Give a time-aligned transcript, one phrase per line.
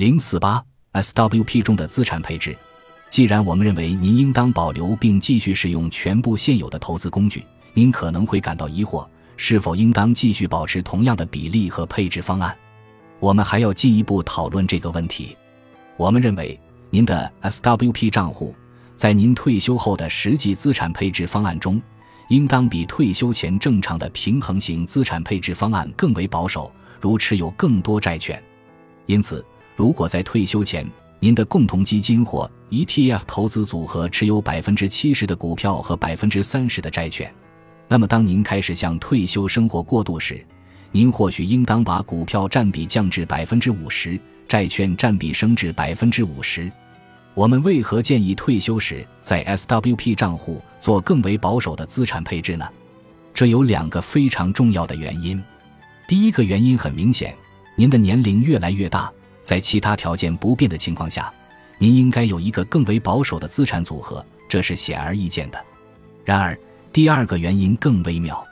[0.00, 2.56] 零四八 SWP 中的资产配置。
[3.10, 12.56] 既然我们认为您应当保留并继续使用全部现有的投资工具，您可能会感到疑惑：是否应当继续保持同样的比例和配置方案？
[13.18, 15.36] 我们还要进一步讨论这个问题。
[15.98, 16.58] 我们认为，
[16.88, 18.54] 您的 SWP 账户
[18.96, 21.78] 在您退休后的实际资产配置方案中，
[22.30, 28.42] 应当比退休前正常的平衡型资产配置方案更为保守，如持有更多债券。
[29.04, 29.44] 因此，
[29.80, 30.86] 如果在退休前，
[31.20, 37.32] 您的共同基金或 ETF 投资组合持有百分之七十的股票和百分之三十的债券，
[37.88, 40.44] 那么当您开始向退休生活过渡时，
[40.92, 46.70] 您或许应当把股票占比降至百分之五十，债券占比升至百分之五十。
[47.32, 52.68] 我们为何建议退休时在 SWP 账户做更为保守的资产配置呢？
[53.32, 55.42] 这有两个非常重要的原因。
[56.06, 57.34] 第一个原因很明显，
[57.76, 59.10] 您的年龄越来越大。
[59.42, 61.32] 在其他条件不变的情况下，
[61.78, 65.58] 您应该有一个更为保守的资产组合，这是显而易见的。
[66.24, 66.58] 然而，
[66.92, 68.44] 第二个原因更微妙。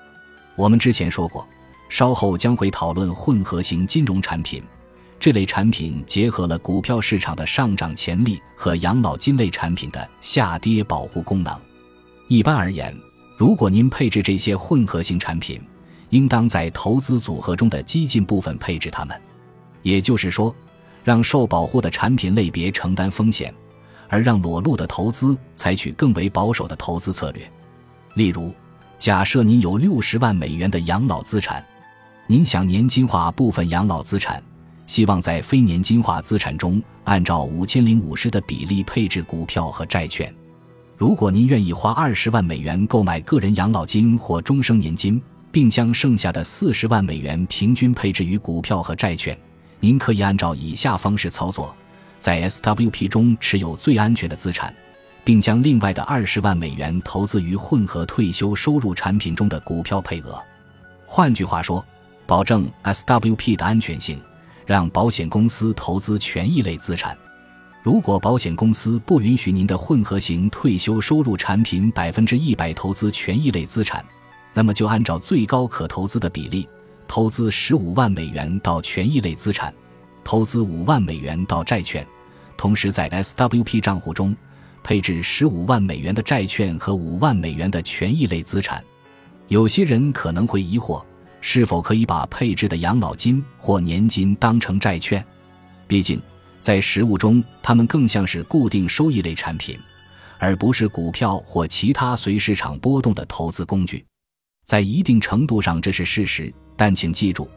[0.56, 1.46] 我们之前说过，
[1.88, 4.62] 稍后将会讨论混合型金融产品，
[5.20, 11.54] 这类产品结合了股票市场的上涨潜力和养老金类产品的下跌保护功能。
[12.28, 12.96] 一般而言，
[13.36, 15.60] 如果您配置这些混合型产品，
[16.08, 19.20] 应当在投资组合中的激进部分配置它们，
[19.82, 20.54] 也就是说。
[21.08, 23.50] 让受保护的产品类别承担风险，
[24.08, 27.50] 而让裸露的投资采取更为保守的投资策略。
[28.12, 28.52] 例如，
[28.98, 31.64] 假设您有六十万美元的养老资产，
[32.26, 34.42] 您想年金化部分养老资产，
[34.86, 40.30] 希望在非年金化资产中按照五千零五十的比例配置股票和债券。
[40.98, 45.18] 如果您愿意花二十万美元购买个人养老金或终生年金，
[45.50, 49.34] 并将剩下的四十万美元平均配置于股票和债券。
[49.80, 51.74] 您可以按照以下方式操作：
[52.18, 54.74] 在 SWP 中持有最安全的资产，
[55.24, 60.42] 并将另外的二十万美元投资于混合退休收入产品中的股票配额。
[61.06, 61.84] 换句话说，
[62.26, 64.20] 保证 SWP 的安全性，
[64.66, 67.16] 让保险公司投资权益类资产。
[67.82, 74.04] 如果保险公司不允许您的混合型退休收入产品百分之一百投资权益类资产，
[74.52, 76.68] 那么就按照最高可投资的比例。
[77.08, 79.74] 投资十五万美元到权益类资产，
[80.22, 82.06] 投资五万美元到债券，
[82.56, 84.36] 同时在 SWP 账户中
[84.84, 88.84] 配置十五万美元的债券和五万美元的权益类资产。
[89.48, 91.02] 有些人可能会疑惑，
[91.40, 95.24] 是否可以把配置的养老金或年金当成债券？
[95.86, 96.20] 毕竟，
[96.60, 99.78] 在实物中，它们更像是固定收益类产品，
[100.38, 104.04] 而不是股票或其他随市场波动的投资工具。
[104.66, 106.52] 在一定程度上，这是事实。
[106.78, 107.50] 但请记住，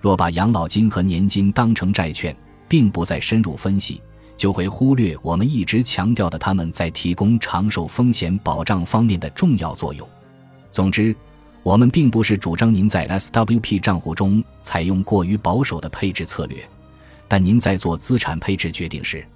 [0.00, 2.34] 若把养老金和年金当成债券，
[2.68, 4.00] 并不再深入分析，
[4.36, 10.08] 就会忽略我们一直强调的他们在提供长寿风险保障方面的重要作用。
[10.70, 11.12] 总之，
[11.64, 16.56] 我们并不是主张您在 SWP 账户中采用过于保守的配置策略，
[17.26, 19.26] 但您在做资产配置决定时，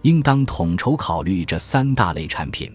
[0.00, 2.72] 应当统筹考虑这三大类产品。